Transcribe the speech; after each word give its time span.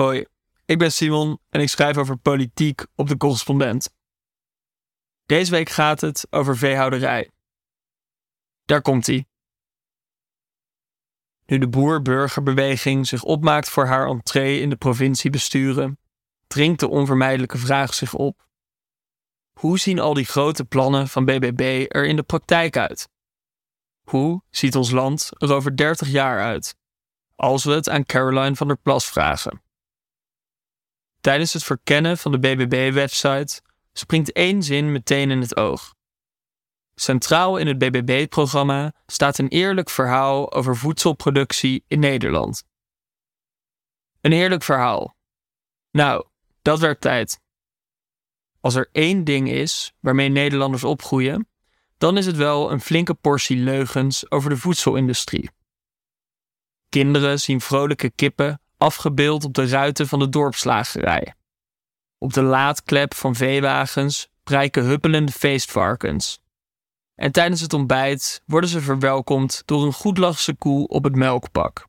Hoi, 0.00 0.26
ik 0.64 0.78
ben 0.78 0.92
Simon 0.92 1.38
en 1.48 1.60
ik 1.60 1.68
schrijf 1.68 1.96
over 1.96 2.16
politiek 2.16 2.86
op 2.94 3.08
de 3.08 3.16
correspondent. 3.16 3.94
Deze 5.26 5.50
week 5.50 5.68
gaat 5.68 6.00
het 6.00 6.26
over 6.30 6.56
veehouderij. 6.56 7.30
Daar 8.64 8.82
komt 8.82 9.06
hij. 9.06 9.26
Nu 11.46 11.58
de 11.58 11.68
boer-burgerbeweging 11.68 13.06
zich 13.06 13.22
opmaakt 13.22 13.70
voor 13.70 13.86
haar 13.86 14.08
entree 14.08 14.60
in 14.60 14.70
de 14.70 14.76
provincie 14.76 15.30
besturen, 15.30 15.98
dringt 16.46 16.80
de 16.80 16.88
onvermijdelijke 16.88 17.58
vraag 17.58 17.94
zich 17.94 18.14
op. 18.14 18.46
Hoe 19.58 19.78
zien 19.78 19.98
al 19.98 20.14
die 20.14 20.24
grote 20.24 20.64
plannen 20.64 21.08
van 21.08 21.24
BBB 21.24 21.86
er 21.88 22.06
in 22.06 22.16
de 22.16 22.22
praktijk 22.22 22.76
uit? 22.76 23.08
Hoe 24.02 24.42
ziet 24.50 24.76
ons 24.76 24.90
land 24.90 25.30
er 25.38 25.52
over 25.52 25.76
30 25.76 26.08
jaar 26.08 26.40
uit? 26.40 26.76
Als 27.36 27.64
we 27.64 27.72
het 27.72 27.88
aan 27.88 28.04
Caroline 28.04 28.56
van 28.56 28.66
der 28.66 28.78
Plas 28.78 29.06
vragen. 29.06 29.68
Tijdens 31.20 31.52
het 31.52 31.64
verkennen 31.64 32.18
van 32.18 32.32
de 32.32 32.38
BBB-website 32.38 33.60
springt 33.92 34.32
één 34.32 34.62
zin 34.62 34.92
meteen 34.92 35.30
in 35.30 35.40
het 35.40 35.56
oog. 35.56 35.94
Centraal 36.94 37.56
in 37.56 37.66
het 37.66 37.78
BBB-programma 37.78 38.92
staat 39.06 39.38
een 39.38 39.48
eerlijk 39.48 39.90
verhaal 39.90 40.52
over 40.52 40.76
voedselproductie 40.76 41.84
in 41.86 41.98
Nederland. 42.00 42.64
Een 44.20 44.32
eerlijk 44.32 44.62
verhaal. 44.62 45.16
Nou, 45.90 46.26
dat 46.62 46.78
werd 46.78 47.00
tijd. 47.00 47.40
Als 48.60 48.74
er 48.74 48.88
één 48.92 49.24
ding 49.24 49.50
is 49.50 49.92
waarmee 50.00 50.28
Nederlanders 50.28 50.84
opgroeien, 50.84 51.48
dan 51.98 52.16
is 52.16 52.26
het 52.26 52.36
wel 52.36 52.70
een 52.72 52.80
flinke 52.80 53.14
portie 53.14 53.56
leugens 53.56 54.30
over 54.30 54.50
de 54.50 54.56
voedselindustrie. 54.56 55.50
Kinderen 56.88 57.40
zien 57.40 57.60
vrolijke 57.60 58.10
kippen 58.10 58.60
afgebeeld 58.80 59.44
op 59.44 59.54
de 59.54 59.66
ruiten 59.66 60.08
van 60.08 60.18
de 60.18 60.28
dorpslagerij. 60.28 61.34
Op 62.18 62.32
de 62.32 62.42
laadklep 62.42 63.14
van 63.14 63.34
veewagens 63.34 64.28
prijken 64.42 64.84
huppelende 64.84 65.32
feestvarkens. 65.32 66.40
En 67.14 67.32
tijdens 67.32 67.60
het 67.60 67.72
ontbijt 67.72 68.42
worden 68.46 68.70
ze 68.70 68.80
verwelkomd 68.80 69.62
door 69.64 69.84
een 69.84 69.92
goedlachse 69.92 70.54
koe 70.54 70.86
op 70.88 71.04
het 71.04 71.14
melkpak. 71.14 71.88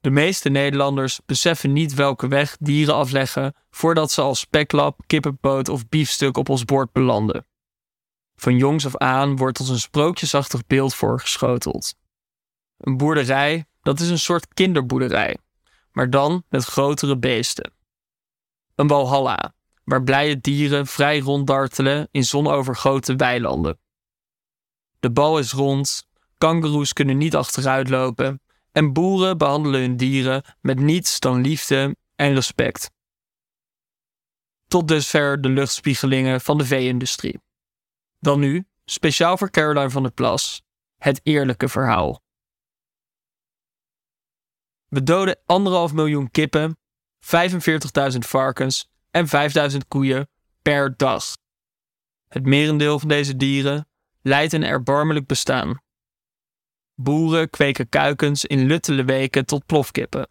De 0.00 0.10
meeste 0.10 0.48
Nederlanders 0.48 1.20
beseffen 1.26 1.72
niet 1.72 1.94
welke 1.94 2.28
weg 2.28 2.56
dieren 2.60 2.94
afleggen 2.94 3.54
voordat 3.70 4.10
ze 4.12 4.20
als 4.20 4.38
speklap, 4.38 5.00
kippenpoot 5.06 5.68
of 5.68 5.88
biefstuk 5.88 6.36
op 6.36 6.48
ons 6.48 6.64
bord 6.64 6.92
belanden. 6.92 7.46
Van 8.36 8.56
jongs 8.56 8.86
af 8.86 8.96
aan 8.96 9.36
wordt 9.36 9.60
ons 9.60 9.68
een 9.68 9.80
sprookjesachtig 9.80 10.66
beeld 10.66 10.94
voorgeschoteld. 10.94 11.94
Een 12.76 12.96
boerderij, 12.96 13.66
dat 13.84 14.00
is 14.00 14.08
een 14.08 14.18
soort 14.18 14.54
kinderboerderij, 14.54 15.38
maar 15.92 16.10
dan 16.10 16.44
met 16.48 16.64
grotere 16.64 17.18
beesten. 17.18 17.72
Een 18.74 18.86
walhalla, 18.86 19.54
waar 19.84 20.02
blije 20.02 20.40
dieren 20.40 20.86
vrij 20.86 21.18
ronddartelen 21.18 22.08
in 22.10 22.24
zonovergoten 22.24 23.16
weilanden. 23.16 23.78
De 25.00 25.10
bal 25.10 25.38
is 25.38 25.52
rond, 25.52 26.06
kangoeroes 26.38 26.92
kunnen 26.92 27.18
niet 27.18 27.36
achteruit 27.36 27.88
lopen 27.88 28.40
en 28.72 28.92
boeren 28.92 29.38
behandelen 29.38 29.80
hun 29.80 29.96
dieren 29.96 30.42
met 30.60 30.78
niets 30.78 31.20
dan 31.20 31.40
liefde 31.40 31.96
en 32.16 32.34
respect. 32.34 32.90
Tot 34.66 34.88
dusver 34.88 35.40
de 35.40 35.48
luchtspiegelingen 35.48 36.40
van 36.40 36.58
de 36.58 36.64
vee-industrie. 36.64 37.40
Dan 38.20 38.40
nu, 38.40 38.66
speciaal 38.84 39.36
voor 39.36 39.50
Caroline 39.50 39.90
van 39.90 40.02
der 40.02 40.12
Plas, 40.12 40.62
het 40.98 41.20
eerlijke 41.22 41.68
verhaal. 41.68 42.23
We 44.88 45.02
doden 45.02 45.38
anderhalf 45.46 45.92
miljoen 45.92 46.30
kippen, 46.30 46.76
45.000 48.12 48.18
varkens 48.18 48.88
en 49.10 49.26
5.000 49.72 49.78
koeien 49.88 50.28
per 50.62 50.96
dag. 50.96 51.24
Het 52.28 52.46
merendeel 52.46 52.98
van 52.98 53.08
deze 53.08 53.36
dieren 53.36 53.88
leidt 54.22 54.52
een 54.52 54.64
erbarmelijk 54.64 55.26
bestaan. 55.26 55.78
Boeren 56.94 57.50
kweken 57.50 57.88
kuikens 57.88 58.44
in 58.44 58.66
luttele 58.66 59.04
weken 59.04 59.46
tot 59.46 59.66
plofkippen, 59.66 60.28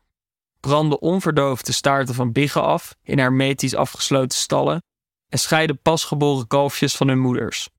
branden 0.60 1.02
onverdoofde 1.02 1.72
staarten 1.72 2.16
van 2.16 2.32
biggen 2.32 2.64
af 2.64 2.96
in 3.02 3.20
hermetisch 3.20 3.76
afgesloten 3.76 4.38
stallen 4.38 4.84
en 5.30 5.40
scheiden 5.40 5.82
pasgeboren 5.82 6.48
kalfjes 6.48 6.96
van 6.96 7.08
hun 7.08 7.20
moeders. 7.20 7.70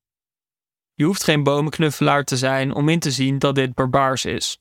Je 0.95 1.05
hoeft 1.05 1.25
geen 1.25 1.43
bomenknuffelaar 1.43 2.25
te 2.25 2.37
zijn 2.37 2.75
om 2.75 2.89
in 2.89 2.99
te 2.99 3.11
zien 3.11 3.39
dat 3.39 3.55
dit 3.55 3.75
barbaars 3.75 4.25
is. 4.25 4.59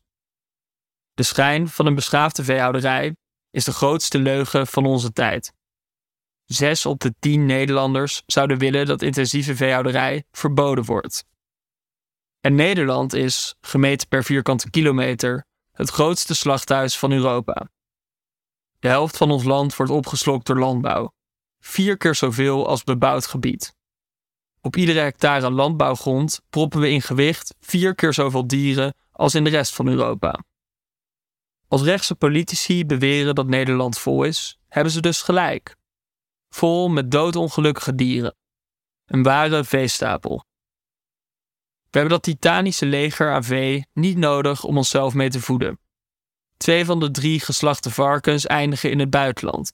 De 1.13 1.23
schijn 1.23 1.67
van 1.67 1.85
een 1.85 1.95
beschaafde 1.95 2.43
veehouderij 2.43 3.15
is 3.49 3.63
de 3.63 3.73
grootste 3.73 4.19
leugen 4.19 4.67
van 4.67 4.85
onze 4.85 5.11
tijd. 5.11 5.53
Zes 6.45 6.85
op 6.85 6.99
de 6.99 7.15
tien 7.19 7.45
Nederlanders 7.45 8.23
zouden 8.25 8.57
willen 8.57 8.85
dat 8.85 9.01
intensieve 9.01 9.55
veehouderij 9.55 10.23
verboden 10.31 10.85
wordt. 10.85 11.25
En 12.39 12.55
Nederland 12.55 13.13
is, 13.13 13.55
gemeten 13.61 14.07
per 14.07 14.23
vierkante 14.23 14.69
kilometer, 14.69 15.45
het 15.71 15.89
grootste 15.89 16.35
slachthuis 16.35 16.97
van 16.97 17.11
Europa. 17.11 17.69
De 18.79 18.87
helft 18.87 19.17
van 19.17 19.31
ons 19.31 19.43
land 19.43 19.75
wordt 19.75 19.91
opgeslokt 19.91 20.45
door 20.45 20.59
landbouw, 20.59 21.13
vier 21.59 21.97
keer 21.97 22.15
zoveel 22.15 22.67
als 22.67 22.83
bebouwd 22.83 23.25
gebied. 23.25 23.75
Op 24.61 24.75
iedere 24.75 24.99
hectare 24.99 25.51
landbouwgrond 25.51 26.41
proppen 26.49 26.79
we 26.79 26.89
in 26.89 27.01
gewicht 27.01 27.55
vier 27.59 27.95
keer 27.95 28.13
zoveel 28.13 28.47
dieren 28.47 28.95
als 29.11 29.35
in 29.35 29.43
de 29.43 29.49
rest 29.49 29.75
van 29.75 29.87
Europa. 29.87 30.43
Als 31.73 31.81
rechtse 31.81 32.15
politici 32.15 32.85
beweren 32.85 33.35
dat 33.35 33.47
Nederland 33.47 33.99
vol 33.99 34.23
is, 34.23 34.59
hebben 34.67 34.91
ze 34.93 35.01
dus 35.01 35.21
gelijk. 35.21 35.75
Vol 36.49 36.89
met 36.89 37.11
doodongelukkige 37.11 37.95
dieren. 37.95 38.35
Een 39.05 39.23
ware 39.23 39.63
veestapel. 39.63 40.45
We 41.89 41.99
hebben 41.99 42.09
dat 42.09 42.23
titanische 42.23 42.85
leger 42.85 43.33
aan 43.33 43.43
vee 43.43 43.85
niet 43.93 44.17
nodig 44.17 44.63
om 44.63 44.77
onszelf 44.77 45.13
mee 45.13 45.29
te 45.29 45.41
voeden. 45.41 45.79
Twee 46.57 46.85
van 46.85 46.99
de 46.99 47.11
drie 47.11 47.39
geslachte 47.39 47.91
varkens 47.91 48.45
eindigen 48.45 48.91
in 48.91 48.99
het 48.99 49.09
buitenland. 49.09 49.73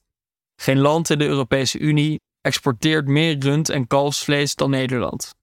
Geen 0.56 0.80
land 0.80 1.09
in 1.09 1.18
de 1.18 1.26
Europese 1.26 1.80
Unie 1.80 2.22
exporteert 2.42 3.08
meer 3.08 3.40
rund- 3.40 3.70
en 3.70 3.88
kalfsvlees 3.88 4.56
dan 4.56 4.70
Nederland. 4.70 5.36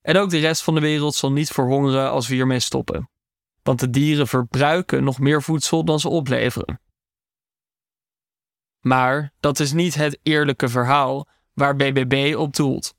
En 0.00 0.16
ook 0.16 0.30
de 0.30 0.38
rest 0.38 0.62
van 0.62 0.74
de 0.74 0.80
wereld 0.80 1.14
zal 1.14 1.32
niet 1.32 1.48
verhongeren 1.48 2.10
als 2.10 2.28
we 2.28 2.34
hiermee 2.34 2.60
stoppen 2.60 3.08
want 3.66 3.80
de 3.80 3.90
dieren 3.90 4.26
verbruiken 4.26 5.04
nog 5.04 5.18
meer 5.18 5.42
voedsel 5.42 5.84
dan 5.84 6.00
ze 6.00 6.08
opleveren. 6.08 6.80
Maar 8.80 9.32
dat 9.40 9.60
is 9.60 9.72
niet 9.72 9.94
het 9.94 10.18
eerlijke 10.22 10.68
verhaal 10.68 11.28
waar 11.52 11.76
BBB 11.76 12.34
op 12.38 12.56
doelt. 12.56 12.94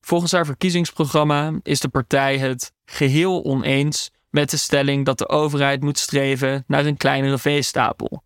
Volgens 0.00 0.32
haar 0.32 0.46
verkiezingsprogramma 0.46 1.58
is 1.62 1.80
de 1.80 1.88
partij 1.88 2.38
het 2.38 2.72
geheel 2.84 3.44
oneens 3.44 4.10
met 4.28 4.50
de 4.50 4.56
stelling 4.56 5.04
dat 5.04 5.18
de 5.18 5.28
overheid 5.28 5.82
moet 5.82 5.98
streven 5.98 6.64
naar 6.66 6.86
een 6.86 6.96
kleinere 6.96 7.38
veestapel. 7.38 8.22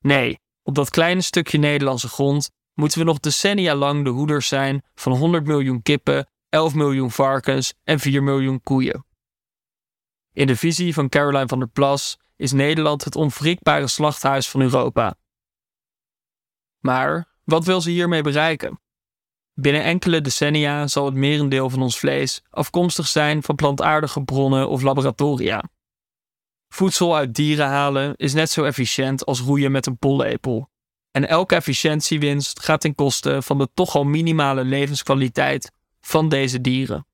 Nee, 0.00 0.40
op 0.62 0.74
dat 0.74 0.90
kleine 0.90 1.20
stukje 1.20 1.58
Nederlandse 1.58 2.08
grond 2.08 2.50
moeten 2.74 2.98
we 2.98 3.04
nog 3.04 3.20
decennia 3.20 3.74
lang 3.74 4.04
de 4.04 4.10
hoeders 4.10 4.48
zijn 4.48 4.82
van 4.94 5.12
100 5.12 5.46
miljoen 5.46 5.82
kippen, 5.82 6.28
11 6.48 6.74
miljoen 6.74 7.10
varkens 7.10 7.74
en 7.84 7.98
4 7.98 8.22
miljoen 8.22 8.60
koeien. 8.60 9.05
In 10.36 10.46
de 10.46 10.56
visie 10.56 10.94
van 10.94 11.08
Caroline 11.08 11.48
van 11.48 11.58
der 11.58 11.68
Plas 11.68 12.18
is 12.36 12.52
Nederland 12.52 13.04
het 13.04 13.16
onwrikbare 13.16 13.86
slachthuis 13.86 14.48
van 14.48 14.60
Europa. 14.60 15.14
Maar 16.78 17.34
wat 17.44 17.64
wil 17.64 17.80
ze 17.80 17.90
hiermee 17.90 18.22
bereiken? 18.22 18.80
Binnen 19.54 19.82
enkele 19.82 20.20
decennia 20.20 20.86
zal 20.86 21.04
het 21.04 21.14
merendeel 21.14 21.70
van 21.70 21.82
ons 21.82 21.98
vlees 21.98 22.42
afkomstig 22.50 23.06
zijn 23.06 23.42
van 23.42 23.54
plantaardige 23.54 24.24
bronnen 24.24 24.68
of 24.68 24.82
laboratoria. 24.82 25.64
Voedsel 26.68 27.16
uit 27.16 27.34
dieren 27.34 27.66
halen 27.68 28.16
is 28.16 28.34
net 28.34 28.50
zo 28.50 28.64
efficiënt 28.64 29.24
als 29.24 29.40
roeien 29.40 29.72
met 29.72 29.86
een 29.86 29.98
pollepel. 29.98 30.70
En 31.10 31.28
elke 31.28 31.54
efficiëntiewinst 31.54 32.60
gaat 32.60 32.80
ten 32.80 32.94
koste 32.94 33.42
van 33.42 33.58
de 33.58 33.68
toch 33.74 33.94
al 33.94 34.04
minimale 34.04 34.64
levenskwaliteit 34.64 35.72
van 36.00 36.28
deze 36.28 36.60
dieren. 36.60 37.06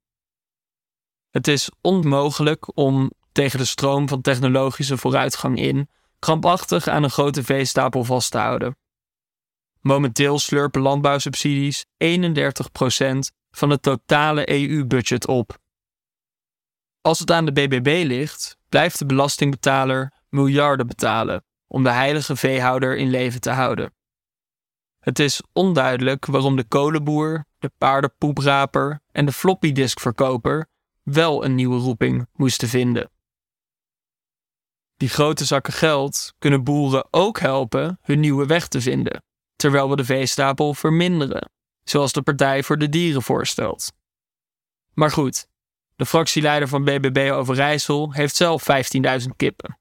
Het 1.33 1.49
is 1.49 1.71
onmogelijk 1.81 2.77
om 2.77 3.13
tegen 3.33 3.59
de 3.59 3.65
stroom 3.65 4.09
van 4.09 4.21
technologische 4.21 4.97
vooruitgang 4.97 5.59
in 5.59 5.89
krampachtig 6.19 6.89
aan 6.89 7.03
een 7.03 7.11
grote 7.11 7.43
veestapel 7.43 8.05
vast 8.05 8.31
te 8.31 8.39
houden. 8.39 8.77
Momenteel 9.81 10.39
slurpen 10.39 10.81
landbouwsubsidies 10.81 11.85
31% 11.85 11.89
van 13.51 13.71
het 13.71 13.83
totale 13.83 14.51
EU-budget 14.51 15.27
op. 15.27 15.59
Als 17.01 17.19
het 17.19 17.31
aan 17.31 17.45
de 17.45 17.53
BBB 17.53 18.03
ligt, 18.07 18.57
blijft 18.69 18.99
de 18.99 19.07
belastingbetaler 19.07 20.13
miljarden 20.29 20.87
betalen 20.87 21.45
om 21.67 21.83
de 21.83 21.91
heilige 21.91 22.37
veehouder 22.37 22.97
in 22.97 23.11
leven 23.11 23.41
te 23.41 23.51
houden. 23.51 23.93
Het 24.99 25.19
is 25.19 25.43
onduidelijk 25.53 26.27
waarom 26.27 26.57
de 26.57 26.65
kolenboer, 26.65 27.45
de 27.59 27.71
paardenpoepraper 27.79 29.01
en 29.13 29.27
de 29.27 29.33
floppydiskverkoper 29.33 30.71
wel 31.03 31.45
een 31.45 31.55
nieuwe 31.55 31.79
roeping 31.79 32.27
moesten 32.33 32.69
vinden. 32.69 33.11
Die 34.97 35.09
grote 35.09 35.45
zakken 35.45 35.73
geld 35.73 36.35
kunnen 36.39 36.65
boeren 36.65 37.07
ook 37.11 37.41
helpen 37.41 37.99
hun 38.03 38.21
nieuwe 38.21 38.47
weg 38.47 38.69
te 38.69 38.81
vinden, 38.81 39.25
terwijl 39.57 39.91
we 39.91 39.97
de 39.97 40.05
veestapel 40.05 40.75
verminderen, 40.75 41.51
zoals 41.85 42.13
de 42.13 42.23
Partij 42.23 42.63
voor 42.63 42.79
de 42.79 42.89
Dieren 42.89 43.23
voorstelt. 43.23 43.93
Maar 44.95 45.11
goed, 45.11 45.47
de 45.97 46.07
fractieleider 46.07 46.69
van 46.69 46.85
BBB 46.85 47.31
Overijssel 47.33 48.13
heeft 48.13 48.37
zelf 48.37 48.67
15.000 49.23 49.27
kippen. 49.37 49.79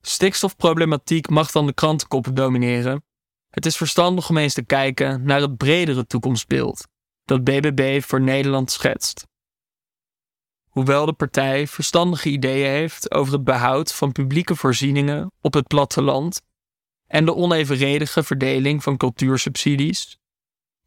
Stikstofproblematiek 0.00 1.28
mag 1.28 1.50
dan 1.50 1.66
de 1.66 1.74
krantenkoppen 1.74 2.34
domineren. 2.34 3.04
Het 3.48 3.66
is 3.66 3.76
verstandig 3.76 4.28
om 4.28 4.36
eens 4.36 4.54
te 4.54 4.64
kijken 4.64 5.22
naar 5.22 5.40
het 5.40 5.56
bredere 5.56 6.06
toekomstbeeld 6.06 6.86
dat 7.28 7.44
BBB 7.44 8.02
voor 8.02 8.20
Nederland 8.20 8.70
schetst. 8.70 9.26
Hoewel 10.68 11.06
de 11.06 11.12
partij 11.12 11.66
verstandige 11.66 12.28
ideeën 12.28 12.70
heeft 12.70 13.10
over 13.10 13.32
het 13.32 13.44
behoud 13.44 13.94
van 13.94 14.12
publieke 14.12 14.56
voorzieningen 14.56 15.32
op 15.40 15.54
het 15.54 15.66
platteland 15.66 16.40
en 17.06 17.24
de 17.24 17.34
onevenredige 17.34 18.22
verdeling 18.22 18.82
van 18.82 18.96
cultuursubsidies, 18.96 20.18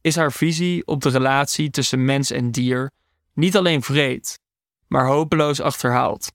is 0.02 0.16
haar 0.16 0.32
visie 0.32 0.86
op 0.88 1.02
de 1.02 1.10
relatie 1.10 1.70
tussen 1.70 2.06
mens 2.06 2.32
en 2.32 2.52
dier 2.52 2.92
niet 3.34 3.58
alleen 3.58 3.82
vreed, 3.82 4.40
maar 4.88 5.06
hopeloos 5.06 5.62
achterhaald. 5.62 6.32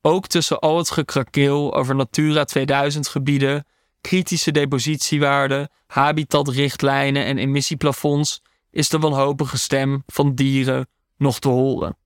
Ook 0.00 0.26
tussen 0.26 0.58
al 0.58 0.78
het 0.78 0.90
gekrakeel 0.90 1.74
over 1.74 1.94
Natura 1.94 2.44
2000 2.44 3.08
gebieden, 3.08 3.66
kritische 4.00 4.50
depositiewaarden, 4.50 5.70
habitatrichtlijnen 5.86 7.24
en 7.24 7.38
emissieplafonds 7.38 8.42
is 8.70 8.88
de 8.88 8.98
wanhopige 8.98 9.58
stem 9.58 10.02
van 10.06 10.34
dieren 10.34 10.88
nog 11.16 11.38
te 11.38 11.48
horen. 11.48 11.96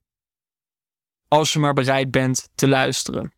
Als 1.29 1.53
je 1.53 1.59
maar 1.59 1.75
bereid 1.75 2.11
bent 2.11 2.49
te 2.55 2.69
luisteren. 2.69 3.33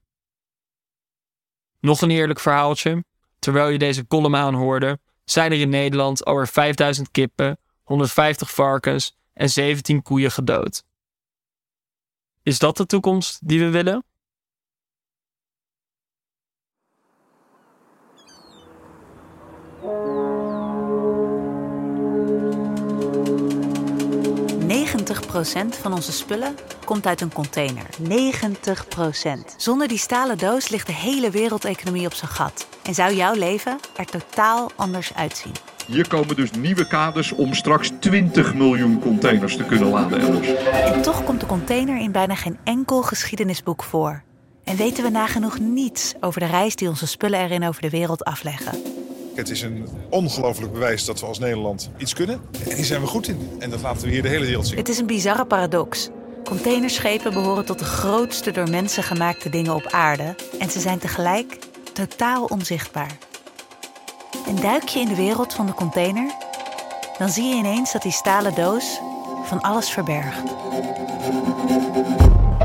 Nog 1.81 2.01
een 2.01 2.11
eerlijk 2.11 2.41
verhaaltje. 2.41 3.05
Terwijl 3.39 3.69
je 3.69 3.79
deze 3.79 4.07
column 4.07 4.37
aanhoorde, 4.37 4.99
zijn 5.25 5.53
er 5.53 5.61
in 5.61 5.69
Nederland 5.69 6.25
alweer 6.25 6.49
5000 6.49 7.11
kippen, 7.11 7.59
150 7.83 8.51
varkens 8.51 9.17
en 9.33 9.51
17 9.51 10.03
koeien 10.03 10.31
gedood. 10.31 10.85
Is 12.43 12.59
dat 12.59 12.77
de 12.77 12.87
toekomst 12.87 13.49
die 13.49 13.61
we 13.61 13.69
willen? 13.69 14.05
Van 25.71 25.93
onze 25.93 26.13
spullen 26.13 26.55
komt 26.85 27.07
uit 27.07 27.21
een 27.21 27.33
container. 27.33 27.87
90% 28.03 28.15
Zonder 29.57 29.89
die 29.89 29.99
stalen 29.99 30.39
doos 30.39 30.69
ligt 30.69 30.87
de 30.87 30.93
hele 30.93 31.31
wereldeconomie 31.31 32.07
op 32.07 32.15
zijn 32.15 32.31
gat. 32.31 32.67
En 32.83 32.95
zou 32.95 33.15
jouw 33.15 33.35
leven 33.35 33.79
er 33.97 34.05
totaal 34.05 34.71
anders 34.77 35.15
uitzien. 35.15 35.53
Hier 35.87 36.09
komen 36.09 36.37
dus 36.37 36.51
nieuwe 36.51 36.87
kaders 36.87 37.33
om 37.33 37.55
straks 37.55 37.91
20 38.01 38.55
miljoen 38.55 39.01
containers 39.01 39.57
te 39.57 39.65
kunnen 39.65 39.89
laden 39.89 40.21
elders. 40.21 40.55
En 40.65 41.03
toch 41.03 41.25
komt 41.25 41.41
de 41.41 41.47
container 41.47 42.01
in 42.01 42.13
bijna 42.13 42.35
geen 42.35 42.59
enkel 42.65 43.03
geschiedenisboek 43.03 43.83
voor. 43.83 44.23
En 44.65 44.77
weten 44.77 45.05
we 45.05 45.11
nagenoeg 45.11 45.59
niets 45.59 46.15
over 46.21 46.41
de 46.41 46.47
reis 46.47 46.77
die 46.77 46.89
onze 46.89 47.07
spullen 47.07 47.41
erin 47.41 47.65
over 47.69 47.83
de 47.83 47.91
wereld 47.91 48.25
afleggen. 48.25 48.92
Het 49.35 49.51
is 49.51 49.63
een 49.63 49.89
ongelooflijk 50.11 50.73
bewijs 50.73 51.05
dat 51.05 51.21
we 51.21 51.27
als 51.27 51.39
Nederland 51.39 51.91
iets 51.97 52.15
kunnen. 52.15 52.41
En 52.69 52.77
hier 52.77 52.85
zijn 52.85 53.01
we 53.01 53.07
goed 53.07 53.29
in. 53.29 53.51
En 53.59 53.71
dat 53.71 53.81
laten 53.81 54.03
we 54.03 54.13
hier 54.13 54.23
de 54.23 54.29
hele 54.29 54.47
wereld 54.47 54.67
zien. 54.67 54.77
Het 54.77 54.89
is 54.89 54.99
een 54.99 55.07
bizarre 55.07 55.45
paradox. 55.45 56.09
Containerschepen 56.45 57.33
behoren 57.33 57.65
tot 57.65 57.79
de 57.79 57.85
grootste 57.85 58.51
door 58.51 58.71
mensen 58.71 59.03
gemaakte 59.03 59.49
dingen 59.49 59.75
op 59.75 59.87
aarde. 59.91 60.35
En 60.59 60.71
ze 60.71 60.81
zijn 60.81 60.99
tegelijk 60.99 61.59
totaal 61.93 62.45
onzichtbaar. 62.45 63.19
En 64.47 64.57
duik 64.57 64.89
je 64.89 65.01
in 65.01 65.09
de 65.09 65.17
wereld 65.17 65.55
van 65.55 65.67
de 65.67 65.75
container, 65.75 66.35
dan 67.19 67.29
zie 67.29 67.45
je 67.45 67.55
ineens 67.55 67.93
dat 67.93 68.03
die 68.03 68.13
stalen 68.13 68.55
doos 68.55 69.01
van 69.45 69.61
alles 69.61 69.91
verbergt. 69.91 70.51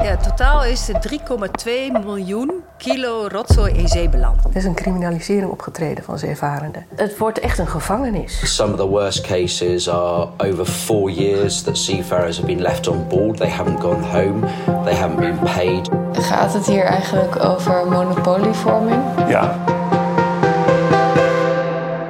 Ja, 0.03 0.17
totaal 0.17 0.65
is 0.65 0.89
er 0.89 0.99
3,2 1.09 2.03
miljoen 2.03 2.63
kilo 2.77 3.27
rotzooi 3.27 3.73
in 3.73 3.87
zee 3.87 4.09
beland. 4.09 4.43
Er 4.45 4.55
is 4.55 4.65
een 4.65 4.75
criminalisering 4.75 5.51
opgetreden 5.51 6.03
van 6.03 6.19
zeevarenden. 6.19 6.85
Het 6.95 7.17
wordt 7.17 7.39
echt 7.39 7.57
een 7.57 7.67
gevangenis. 7.67 8.55
Some 8.55 8.71
of 8.71 8.79
the 8.79 8.87
worst 8.87 9.21
cases 9.21 9.89
are 9.89 10.27
over 10.37 10.65
four 10.65 11.11
years 11.11 11.61
that 11.61 11.77
seafarers 11.77 12.35
have 12.35 12.47
been 12.47 12.61
left 12.61 12.87
on 12.87 13.07
board. 13.07 13.37
They 13.37 13.49
haven't 13.49 13.79
gone 13.81 14.05
home. 14.05 14.39
They 14.83 14.95
haven't 14.95 15.19
been 15.19 15.39
paid. 15.39 15.89
Gaat 16.11 16.53
het 16.53 16.65
hier 16.65 16.83
eigenlijk 16.83 17.43
over 17.43 17.87
monopolievorming? 17.87 19.03
Ja. 19.27 19.55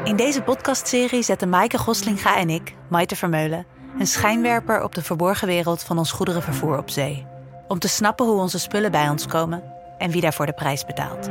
In 0.04 0.16
deze 0.16 0.42
podcastserie 0.42 1.24
zetten 1.24 1.50
Maaike 1.50 1.78
Goslinga 1.78 2.38
en 2.38 2.50
ik, 2.50 2.76
Maite 2.88 3.16
Vermeulen, 3.16 3.66
een 4.00 4.08
schijnwerper 4.08 4.84
op 4.84 4.96
de 4.96 5.02
verborgen 5.02 5.48
wereld 5.48 5.84
van 5.84 5.98
ons 5.98 6.12
goederenvervoer 6.12 6.78
op 6.78 6.90
zee. 6.90 7.26
Om 7.68 7.80
te 7.80 7.88
snappen 7.88 8.26
hoe 8.26 8.40
onze 8.40 8.60
spullen 8.60 8.92
bij 8.92 9.10
ons 9.10 9.28
komen 9.28 9.64
en 9.98 10.12
wie 10.12 10.22
daarvoor 10.22 10.46
de 10.46 10.54
prijs 10.54 10.86
betaalt. 10.86 11.26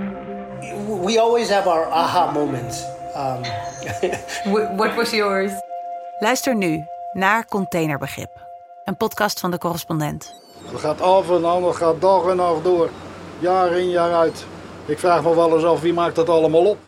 We 1.05 1.21
always 1.21 1.51
have 1.51 1.69
our 1.69 1.87
aha 1.87 2.31
moments. 2.31 2.85
Um... 3.17 3.41
What 4.77 4.95
was 4.95 5.11
yours? 5.11 5.53
Luister 6.19 6.57
nu 6.57 6.85
naar 7.13 7.47
Containerbegrip, 7.47 8.31
een 8.85 8.97
podcast 8.97 9.41
van 9.41 9.51
de 9.51 9.59
correspondent. 9.59 10.33
Het 10.65 10.81
gaat 10.81 11.01
af 11.01 11.31
en 11.31 11.47
aan, 11.47 11.65
het 11.65 11.77
gaat 11.77 12.01
dag 12.01 12.27
en 12.27 12.37
nacht 12.37 12.65
door. 12.65 12.91
Jaar 13.39 13.73
in 13.73 13.91
jaar 13.91 14.13
uit. 14.15 14.47
Ik 14.87 14.99
vraag 14.99 15.23
me 15.23 15.35
wel 15.35 15.55
eens 15.55 15.65
af 15.65 15.81
wie 15.81 15.93
maakt 15.93 16.15
dat 16.15 16.29
allemaal 16.29 16.65
op. 16.65 16.79